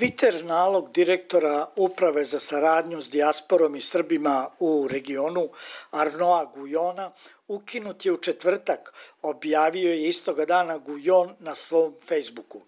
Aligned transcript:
Twitter 0.00 0.44
nalog 0.44 0.92
direktora 0.92 1.66
Uprave 1.76 2.24
za 2.24 2.38
saradnju 2.40 3.00
s 3.02 3.10
dijasporom 3.10 3.76
i 3.76 3.80
Srbima 3.80 4.50
u 4.58 4.88
regionu 4.90 5.48
Arnoa 5.90 6.44
Gujona 6.44 7.10
ukinut 7.48 8.06
je 8.06 8.12
u 8.12 8.16
četvrtak, 8.16 8.92
objavio 9.22 9.92
je 9.92 10.08
istoga 10.08 10.44
dana 10.44 10.78
Gujon 10.78 11.34
na 11.38 11.54
svom 11.54 11.94
Facebooku. 12.08 12.60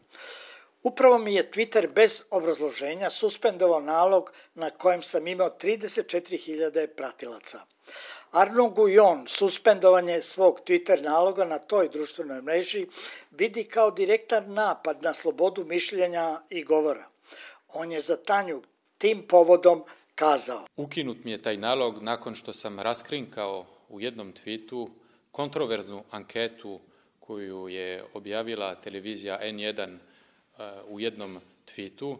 Upravo 0.82 1.18
mi 1.18 1.34
je 1.34 1.50
Twitter 1.50 1.86
bez 1.93 2.25
obrazloženja 2.30 3.11
suspendovao 3.11 3.80
nalog 3.80 4.32
na 4.54 4.71
kojem 4.71 5.03
sam 5.03 5.26
imao 5.26 5.50
34.000 5.50 6.86
pratilaca. 6.86 7.61
Arno 8.32 8.68
Gujon 8.68 9.25
suspendovanje 9.29 10.22
svog 10.22 10.61
Twitter 10.67 11.03
naloga 11.03 11.44
na 11.44 11.58
toj 11.58 11.89
društvenoj 11.89 12.43
mreži 12.43 12.86
vidi 13.30 13.64
kao 13.64 13.90
direktan 13.90 14.53
napad 14.53 15.03
na 15.03 15.14
slobodu 15.14 15.64
mišljenja 15.64 16.40
i 16.50 16.64
govora. 16.64 17.11
On 17.75 17.93
je 17.93 18.00
za 18.00 18.17
Tanju 18.17 18.62
tim 18.99 19.26
povodom 19.29 19.85
kazao. 20.14 20.67
Ukinut 20.76 21.25
mi 21.25 21.31
je 21.31 21.43
taj 21.43 21.57
nalog 21.57 22.03
nakon 22.03 22.35
što 22.35 22.53
sam 22.53 22.81
raskrinkao 22.81 23.67
u 23.89 24.00
jednom 24.00 24.32
tweetu 24.32 24.89
kontroverznu 25.31 26.04
anketu 26.11 26.81
koju 27.21 27.68
je 27.68 28.04
objavila 28.14 28.75
televizija 28.75 29.39
N1 29.43 29.96
u 30.89 31.00
jednom 31.00 31.40
tweetu, 31.67 32.17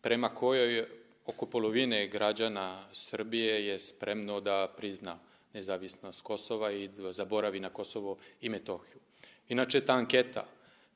prema 0.00 0.28
kojoj 0.28 0.86
oko 1.26 1.46
polovine 1.46 2.06
građana 2.06 2.84
Srbije 2.92 3.66
je 3.66 3.78
spremno 3.80 4.40
da 4.40 4.74
prizna 4.76 5.18
nezavisnost 5.52 6.22
Kosova 6.22 6.72
i 6.72 6.88
da 6.88 7.12
zaboravi 7.12 7.60
na 7.60 7.70
Kosovo 7.70 8.16
i 8.40 8.48
Metohiju. 8.48 9.00
Inače, 9.48 9.80
ta 9.80 9.92
anketa 9.92 10.44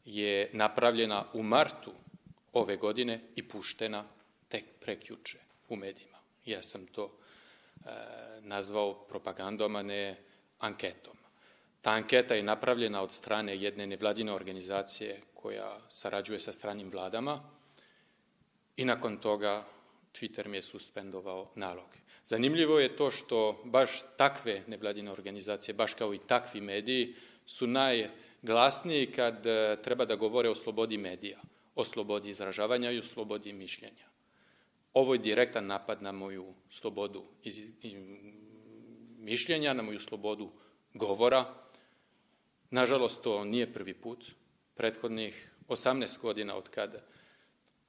je 0.04 0.50
napravljena 0.52 1.24
u 1.32 1.42
martu 1.42 1.92
ove 2.52 2.76
godine 2.76 3.20
i 3.36 3.48
puštena 3.48 4.04
tek 4.48 4.64
prekjuče 4.80 5.38
u 5.68 5.76
medijima. 5.76 6.18
Ja 6.44 6.62
sam 6.62 6.86
to 6.86 7.04
e, 7.10 7.90
nazvao 8.40 8.94
propagandom, 8.94 9.76
a 9.76 9.82
ne 9.82 10.16
anketom. 10.58 11.16
Ta 11.80 11.90
anketa 11.90 12.34
je 12.34 12.42
napravljena 12.42 13.02
od 13.02 13.12
strane 13.12 13.56
jedne 13.56 13.86
nevladine 13.86 14.32
organizacije 14.32 15.20
koja 15.34 15.80
sarađuje 15.88 16.38
sa 16.38 16.52
stranim 16.52 16.90
vladama 16.90 17.40
i 18.76 18.84
nakon 18.84 19.16
toga 19.16 19.64
Twitter 20.12 20.46
mi 20.48 20.56
je 20.56 20.62
suspendovao 20.62 21.50
naloge. 21.54 21.98
Zanimljivo 22.24 22.80
je 22.80 22.96
to 22.96 23.10
što 23.10 23.62
baš 23.64 24.02
takve 24.16 24.62
nevladine 24.66 25.10
organizacije, 25.10 25.74
baš 25.74 25.94
kao 25.94 26.14
i 26.14 26.18
takvi 26.18 26.60
mediji, 26.60 27.14
su 27.46 27.66
najglasniji 27.66 29.12
kad 29.12 29.46
e, 29.46 29.76
treba 29.82 30.04
da 30.04 30.16
govore 30.16 30.48
o 30.48 30.54
slobodi 30.54 30.98
medija, 30.98 31.40
o 31.74 31.84
slobodi 31.84 32.30
izražavanja 32.30 32.90
i 32.90 32.98
o 32.98 33.02
slobodi 33.02 33.52
mišljenja. 33.52 34.10
Ovo 34.92 35.14
je 35.14 35.18
direktan 35.18 35.66
napad 35.66 36.02
na 36.02 36.12
moju 36.12 36.54
slobodu 36.68 37.24
iz, 37.42 37.60
mišljenja, 39.18 39.74
na 39.74 39.82
moju 39.82 40.00
slobodu 40.00 40.50
govora. 40.94 41.54
Nažalost, 42.70 43.22
to 43.22 43.44
nije 43.44 43.72
prvi 43.72 43.94
put. 43.94 44.24
Prethodnih 44.74 45.50
18 45.68 46.20
godina 46.20 46.56
od 46.56 46.68
kada 46.68 47.02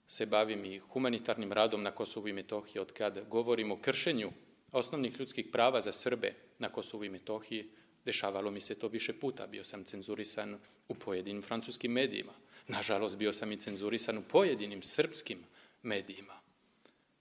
se 0.08 0.26
bavim 0.26 0.66
i 0.66 0.80
humanitarnim 0.80 1.54
radom 1.54 1.84
na 1.84 1.92
Kosovu 1.92 2.28
i 2.28 2.34
Metohiji, 2.34 2.82
od 2.82 2.92
kada 2.92 3.22
govorim 3.22 3.72
o 3.72 3.80
kršenju 3.82 4.32
osnovnih 4.72 5.20
ljudskih 5.20 5.46
prava 5.52 5.82
za 5.82 5.92
Srbe 5.92 6.34
na 6.60 6.70
Kosovu 6.70 7.04
i 7.04 7.10
Metohiji, 7.10 7.70
dešavalo 8.06 8.52
mi 8.52 8.62
se 8.62 8.76
to 8.76 8.88
više 8.88 9.20
puta. 9.20 9.48
Bio 9.48 9.64
sam 9.64 9.84
cenzurisan 9.84 10.60
u 10.88 10.96
pojedinim 10.96 11.42
francuskim 11.42 11.92
medijima. 11.92 12.34
Nažalost, 12.68 13.18
bio 13.18 13.34
sam 13.34 13.52
i 13.52 13.60
cenzurisan 13.60 14.18
u 14.18 14.22
pojedinim 14.22 14.84
srpskim 14.84 15.44
medijima. 15.84 16.40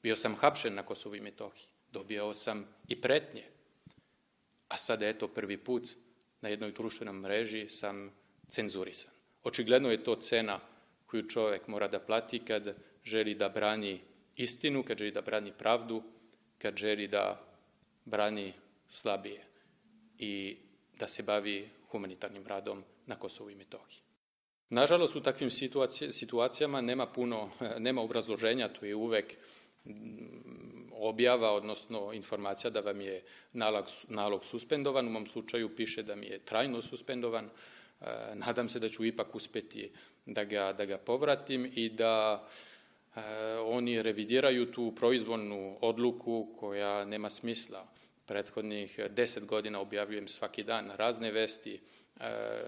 Bio 0.02 0.16
sam 0.16 0.34
hapšen 0.34 0.74
na 0.74 0.82
Kosovu 0.82 1.14
i 1.16 1.20
Metohiji. 1.20 1.66
Dobio 1.92 2.34
sam 2.34 2.66
i 2.88 3.00
pretnje. 3.00 3.44
A 4.68 4.76
sada, 4.76 5.08
eto, 5.08 5.28
prvi 5.28 5.56
put 5.56 5.88
na 6.40 6.48
jednoj 6.48 6.72
društvenom 6.72 7.20
mreži 7.20 7.68
sam 7.68 8.12
cenzurisan. 8.48 9.12
Očigledno 9.44 9.90
je 9.90 10.04
to 10.04 10.16
cena 10.16 10.60
koju 11.06 11.28
čovek 11.28 11.68
mora 11.68 11.88
da 11.88 12.00
plati 12.00 12.38
kad 12.38 12.74
želi 13.04 13.34
da 13.34 13.48
brani 13.48 14.00
istinu, 14.36 14.82
kad 14.82 14.98
želi 14.98 15.10
da 15.10 15.20
brani 15.20 15.52
pravdu, 15.58 16.02
kad 16.58 16.76
želi 16.76 17.08
da 17.08 17.40
brani 18.04 18.52
slabije 18.88 19.44
i 20.18 20.56
da 20.98 21.08
se 21.08 21.22
bavi 21.22 21.68
humanitarnim 21.90 22.46
radom 22.46 22.84
na 23.06 23.16
Kosovu 23.16 23.50
i 23.50 23.54
Metohiji. 23.54 24.09
Nažalost, 24.70 25.16
u 25.16 25.20
takvim 25.20 25.50
situacijama 26.10 26.80
nema 26.80 27.06
puno, 27.06 27.50
nema 27.86 28.02
obrazloženja, 28.02 28.68
to 28.68 28.86
je 28.86 28.94
uvek 28.94 29.36
objava, 30.92 31.52
odnosno 31.52 32.12
informacija 32.12 32.70
da 32.70 32.80
vam 32.80 33.00
je 33.00 33.22
nalog, 33.52 33.84
nalog 34.08 34.44
suspendovan. 34.44 35.06
U 35.06 35.10
mom 35.10 35.26
slučaju 35.26 35.76
piše 35.76 36.02
da 36.02 36.14
mi 36.14 36.26
je 36.26 36.38
trajno 36.38 36.82
suspendovan. 36.82 37.44
E, 37.44 38.06
nadam 38.34 38.68
se 38.68 38.78
da 38.78 38.88
ću 38.88 39.04
ipak 39.04 39.34
uspeti 39.34 39.92
da 40.26 40.44
ga, 40.44 40.72
da 40.72 40.84
ga 40.84 40.98
povratim 40.98 41.72
i 41.74 41.88
da 41.88 42.46
e, 43.16 43.20
oni 43.56 44.02
revidiraju 44.02 44.72
tu 44.72 44.92
proizvodnu 44.96 45.78
odluku 45.80 46.54
koja 46.58 47.04
nema 47.04 47.30
smisla. 47.30 47.86
Prethodnih 48.30 49.00
deset 49.10 49.44
godina 49.44 49.80
objavljujem 49.80 50.28
svaki 50.28 50.62
dan 50.62 50.92
razne 50.96 51.32
vesti 51.32 51.74
e, 51.74 51.80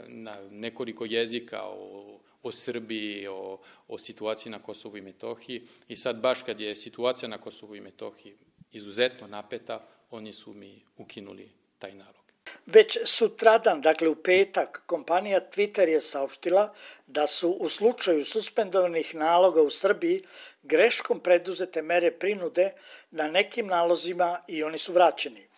na 0.07 0.37
nekoliko 0.51 1.05
jezika 1.05 1.63
o 1.63 2.19
o 2.43 2.53
Srbiji, 2.53 3.27
o, 3.29 3.59
o 3.89 3.99
situaciji 3.99 4.53
na 4.53 4.59
Kosovu 4.59 4.97
i 4.97 5.01
Metohiji 5.01 5.63
i 5.89 5.97
sad 5.97 6.17
baš 6.17 6.43
kad 6.43 6.61
je 6.61 6.75
situacija 6.75 7.29
na 7.29 7.39
Kosovu 7.39 7.77
i 7.77 7.81
Metohiji 7.81 8.37
izuzetno 8.73 9.27
napeta, 9.27 9.87
oni 10.11 10.33
su 10.33 10.53
mi 10.53 10.83
ukinuli 10.97 11.51
taj 11.79 11.95
nalog. 11.95 12.23
Već 12.67 12.99
sutradan, 13.05 13.81
dakle 13.81 14.09
u 14.09 14.15
petak, 14.15 14.83
kompanija 14.87 15.41
Twitter 15.51 15.89
je 15.89 16.01
saopštila 16.01 16.75
da 17.07 17.27
su 17.27 17.51
u 17.51 17.69
slučaju 17.69 18.25
suspendovanih 18.25 19.15
naloga 19.15 19.63
u 19.63 19.71
Srbiji 19.71 20.23
greškom 20.63 21.21
preduzete 21.21 21.83
mere 21.83 22.11
prinude 22.11 22.73
na 23.11 23.29
nekim 23.29 23.67
nalozima 23.67 24.41
i 24.49 24.63
oni 24.63 24.79
su 24.79 24.93
vraćeni. 24.93 25.52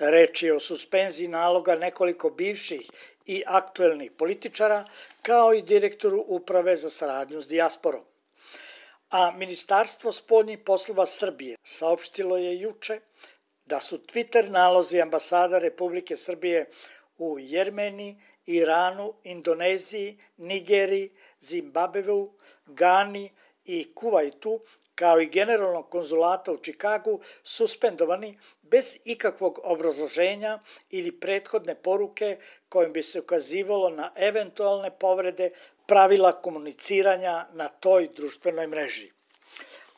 Reč 0.00 0.42
je 0.42 0.54
o 0.54 0.60
suspenziji 0.60 1.28
naloga 1.28 1.74
nekoliko 1.74 2.30
bivših 2.30 2.90
i 3.26 3.42
aktuelnih 3.46 4.12
političara, 4.12 4.84
kao 5.22 5.54
i 5.54 5.62
direktoru 5.62 6.24
Uprave 6.26 6.76
za 6.76 6.90
saradnju 6.90 7.42
s 7.42 7.48
dijasporom. 7.48 8.04
A 9.10 9.30
Ministarstvo 9.30 10.12
spoljnih 10.12 10.58
poslova 10.58 11.06
Srbije 11.06 11.56
saopštilo 11.62 12.36
je 12.36 12.60
juče 12.60 13.00
da 13.66 13.80
su 13.80 13.98
Twitter 13.98 14.48
nalozi 14.48 15.00
ambasada 15.00 15.58
Republike 15.58 16.16
Srbije 16.16 16.66
u 17.18 17.38
Jermeniji, 17.38 18.16
Iranu, 18.46 19.14
Indoneziji, 19.24 20.18
Nigeriji, 20.36 21.10
Zimbabveu, 21.40 22.32
Gani 22.66 23.30
i 23.64 23.94
Kuvajtu 23.94 24.60
kao 25.00 25.20
i 25.20 25.26
generalnog 25.26 25.88
konzulata 25.88 26.52
u 26.52 26.56
Čikagu, 26.56 27.20
suspendovani 27.42 28.38
bez 28.62 28.96
ikakvog 29.04 29.60
obrazloženja 29.62 30.58
ili 30.90 31.12
prethodne 31.12 31.74
poruke 31.74 32.38
kojim 32.68 32.92
bi 32.92 33.02
se 33.02 33.20
ukazivalo 33.20 33.88
na 33.90 34.12
eventualne 34.16 34.90
povrede 34.90 35.50
pravila 35.86 36.32
komuniciranja 36.42 37.46
na 37.52 37.68
toj 37.68 38.08
društvenoj 38.16 38.66
mreži. 38.66 39.10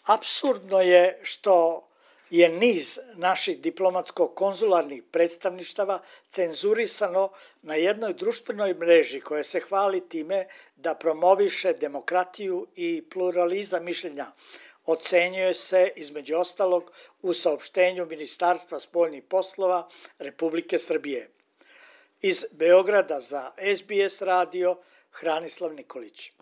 Absurdno 0.05 0.81
je 0.81 1.19
što 1.23 1.89
je 2.31 2.49
niz 2.49 2.99
naših 3.15 3.61
diplomatsko-konzularnih 3.61 5.03
predstavništava 5.11 5.99
cenzurisano 6.29 7.31
na 7.63 7.75
jednoj 7.75 8.15
društvenoj 8.15 8.75
mreži 8.75 9.21
koja 9.21 9.45
se 9.45 9.61
hvali 9.61 10.09
time 10.09 10.47
da 10.77 10.95
promoviše 10.95 11.73
demokratiju 11.73 12.67
i 12.77 13.03
pluralizam 13.11 13.85
mišljenja, 13.85 14.27
ocenjuje 14.87 15.55
se, 15.55 15.93
između 15.97 16.37
ostalog, 16.37 16.93
u 17.23 17.35
saopštenju 17.35 18.07
Ministarstva 18.07 18.81
spoljnih 18.81 19.23
poslova 19.29 19.89
Republike 20.19 20.79
Srbije. 20.79 21.31
Iz 22.21 22.45
Beograda 22.53 23.21
za 23.21 23.53
SBS 23.77 24.23
radio 24.23 24.77
Hranislav 25.11 25.75
Nikolić. 25.75 26.33